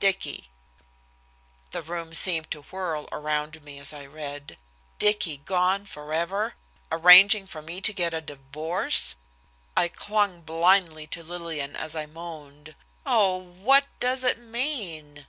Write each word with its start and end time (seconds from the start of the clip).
DICKY." 0.00 0.48
The 1.72 1.82
room 1.82 2.14
seemed 2.14 2.50
to 2.52 2.62
whirl 2.62 3.10
around 3.12 3.62
me 3.62 3.78
as 3.78 3.92
I 3.92 4.06
read. 4.06 4.56
Dicky 4.98 5.36
gone 5.36 5.84
forever, 5.84 6.54
arranging 6.90 7.46
for 7.46 7.60
me 7.60 7.82
to 7.82 7.92
get 7.92 8.14
a 8.14 8.22
divorce! 8.22 9.16
I 9.76 9.88
clung 9.88 10.40
blindly 10.40 11.06
to 11.08 11.22
Lillian 11.22 11.76
as 11.76 11.94
I 11.94 12.06
moaned: 12.06 12.74
"Oh, 13.04 13.36
what 13.38 13.84
does 14.00 14.24
it 14.24 14.38
mean?" 14.38 15.26